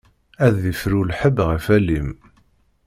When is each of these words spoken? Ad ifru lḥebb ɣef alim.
Ad 0.45 0.55
ifru 0.71 1.01
lḥebb 1.09 1.37
ɣef 1.49 1.65
alim. 1.77 2.09